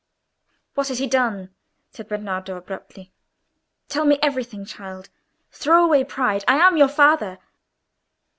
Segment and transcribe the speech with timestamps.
[0.73, 1.53] "What has he done?"
[1.91, 3.13] said Bernardo, abruptly.
[3.87, 5.11] "Tell me everything, child;
[5.51, 6.43] throw away pride.
[6.47, 7.37] I am your father."